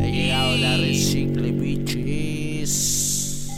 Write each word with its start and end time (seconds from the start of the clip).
He 0.00 0.12
llegado 0.12 0.56
la 0.56 0.76
recicle, 0.76 1.52
bitches. 1.52 3.48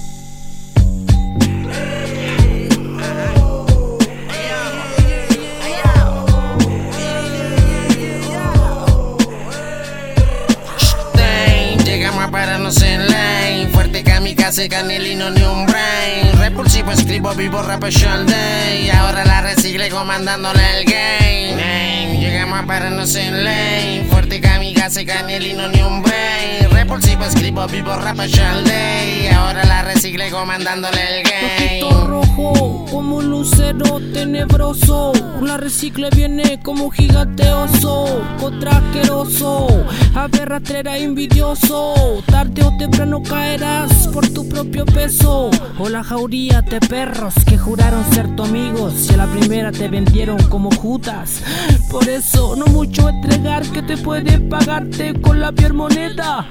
Llegamos 11.85 12.25
a 12.25 12.31
pararnos 12.31 12.83
en 12.83 13.11
canelino 14.69 15.31
ni 15.31 15.43
un 15.43 15.65
brain. 15.67 16.39
Repulsivo, 16.39 16.91
escribo, 16.93 17.33
vivo, 17.35 17.63
rap 17.63 17.83
all 17.85 18.27
day 18.27 18.91
Ahora 18.91 19.25
la 19.25 19.43
recicle 19.43 19.89
comandándole 19.89 20.61
el 20.79 20.85
game. 20.85 22.19
Llegamos 22.19 22.59
a 22.59 22.67
pararnos 22.67 23.15
en 23.15 23.45
lane 23.45 24.07
Fuerte 24.11 24.41
kamikaze, 24.81 25.05
canelino 25.05 25.69
ni 25.69 25.83
un 25.83 26.03
brain 26.03 26.71
Repulsivo, 26.71 27.25
escribo, 27.25 27.67
vivo, 27.67 27.95
rap 27.97 28.19
all 28.19 28.65
day. 28.65 29.29
Ahora 29.29 29.65
la 29.65 29.83
recicle 29.83 30.31
comandándole 30.31 31.19
el 31.19 31.23
game 31.23 31.80
como 33.11 33.23
un 33.23 33.31
lucero 33.31 34.01
tenebroso. 34.13 35.13
La 35.43 35.57
recicle 35.57 36.11
viene 36.11 36.61
como 36.63 36.85
un 36.85 36.91
gigante 36.93 37.51
oso, 37.51 38.23
contra 38.39 38.77
asqueroso, 38.77 39.67
a 40.15 40.29
ver 40.29 40.49
rastrera 40.49 40.97
envidioso. 40.97 42.23
Tarde 42.27 42.63
o 42.63 42.77
temprano 42.79 43.21
caerás 43.21 44.07
por 44.09 44.29
tu 44.29 44.49
propio 44.49 44.85
peso. 44.87 45.51
O 45.81 45.89
la 45.89 46.05
jauría 46.05 46.63
de 46.63 46.79
perros 46.79 47.35
que 47.45 47.59
juraron 47.59 48.05
ser 48.13 48.37
tu 48.37 48.45
amigos 48.45 49.11
y 49.11 49.15
a 49.15 49.17
la 49.17 49.27
primera 49.27 49.73
te 49.73 49.89
vendieron 49.89 50.41
como 50.45 50.71
Judas. 50.71 51.43
Por 51.91 52.09
eso, 52.09 52.55
no 52.55 52.67
mucho 52.67 53.09
entregar 53.09 53.65
que 53.73 53.83
te 53.83 53.97
puede 53.97 54.39
pagarte 54.39 55.21
con 55.21 55.41
la 55.41 55.51
peor 55.51 55.75
moneda. 55.75 56.47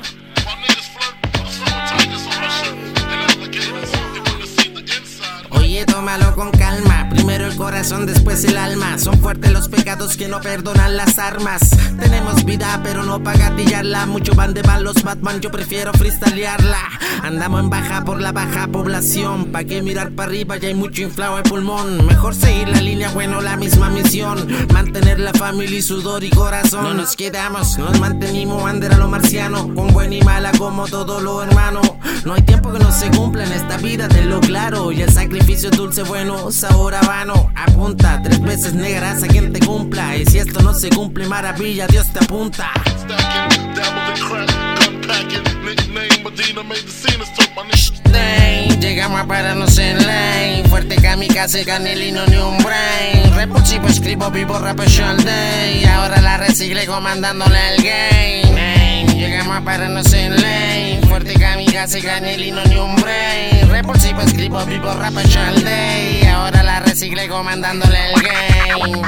Oye, 5.80 5.86
tómalo 5.86 6.36
con 6.36 6.52
calma. 6.52 7.08
Primero 7.10 7.46
el 7.46 7.56
corazón, 7.56 8.06
después 8.06 8.44
el 8.44 8.58
alma. 8.58 8.98
Son 8.98 9.18
fuertes 9.22 9.54
los 9.54 9.70
pecados 9.70 10.18
que 10.18 10.28
no 10.28 10.42
perdonan 10.42 10.98
las 10.98 11.18
armas. 11.18 11.62
Tenemos 11.98 12.44
vida, 12.44 12.82
pero 12.84 13.04
no 13.04 13.24
para 13.24 13.38
gatillarla. 13.38 14.06
Mucho 14.06 14.36
van 14.36 14.54
de 14.54 14.62
mal 14.64 14.84
los 14.84 15.02
Batman, 15.04 15.40
yo 15.40 15.50
prefiero 15.52 15.94
freestylearla. 15.94 16.80
Andamos 17.24 17.62
en 17.62 17.70
baja 17.70 18.04
por 18.04 18.20
la 18.20 18.34
baja 18.34 18.68
población. 18.68 19.54
Pa' 19.54 19.64
que 19.64 19.82
mirar 19.82 20.12
para 20.12 20.30
arriba, 20.30 20.58
ya 20.58 20.68
hay 20.68 20.74
mucho 20.74 21.02
inflado 21.02 21.38
el 21.38 21.44
pulmón. 21.44 22.06
Mejor 22.06 22.36
seguir 22.36 22.68
la 22.68 22.82
línea, 22.82 23.10
bueno, 23.12 23.40
la 23.40 23.56
misma 23.56 23.90
misión. 23.90 24.48
Mantener 24.74 25.22
la 25.22 25.32
familia 25.32 25.80
y 25.80 25.82
sudor 25.82 26.26
y 26.26 26.30
corazón. 26.30 26.84
No 26.84 26.94
nos 26.94 27.16
quedamos, 27.16 27.78
nos 27.78 27.98
mantenimos 28.02 28.62
under 28.70 28.94
a 28.94 28.98
lo 28.98 29.08
marciano. 29.08 29.74
Con 29.74 29.94
buena 29.94 30.16
y 30.16 30.22
mala, 30.24 30.52
como 30.58 30.88
todo 30.88 31.22
lo 31.22 31.42
hermano. 31.42 31.80
No 32.26 32.34
hay 32.34 32.42
tiempo 32.42 32.72
que 32.74 32.80
no 32.80 32.92
se 32.92 33.10
cumpla 33.12 33.46
en 33.46 33.54
esta 33.54 33.78
vida, 33.78 34.10
de 34.10 34.26
lo 34.26 34.42
claro. 34.42 34.92
Y 34.92 35.02
el 35.02 35.12
sacrificio 35.12 35.69
dulce, 35.72 36.04
bueno, 36.04 36.52
sabor 36.52 36.96
habano. 36.96 37.52
Apunta, 37.56 38.22
tres 38.24 38.42
veces 38.42 38.74
negarás 38.74 39.24
a 39.24 39.28
quien 39.28 39.52
te 39.54 39.60
cumpla. 39.60 40.18
Y 40.18 40.26
si 40.26 40.40
esto 40.40 40.62
no 40.62 40.74
se 40.74 40.90
cumple, 40.90 41.28
maravilla, 41.28 41.88
Dios 41.88 42.08
te 42.14 42.20
apunta. 42.20 42.72
Llegamos 48.80 49.22
a 49.22 49.28
pararnos 49.28 49.78
en 49.78 49.98
lane 50.06 50.64
Fuerte 50.70 50.96
kamikaze, 50.96 51.64
canelino 51.66 52.26
ni 52.28 52.38
un 52.38 52.58
brain 52.58 53.34
Repulsivo, 53.36 53.88
escribo, 53.88 54.30
vivo, 54.32 54.58
rap 54.60 54.80
all 54.80 55.24
day 55.24 55.86
Ahora 55.86 56.22
la 56.22 56.38
recicle 56.38 56.86
comandándole 56.86 57.76
el 57.76 57.84
game 57.84 59.14
Llegamos 59.14 59.58
a 59.58 59.62
pararnos 59.62 60.12
en 60.14 60.36
lane 60.36 61.02
Fuerte 61.08 61.34
kamikaze, 61.34 62.02
canelino 62.02 62.64
ni 62.66 62.78
un 62.78 62.96
brain 62.96 63.59
Repulsivo, 63.82 64.20
escribo, 64.20 64.66
vivo, 64.66 64.94
rap 64.94 65.16
all 65.16 65.64
day 65.64 66.28
Ahora 66.28 66.64
la 66.64 66.82
recicle 66.82 67.30
comandándole 67.30 68.12
el 68.12 68.22
game 68.22 69.02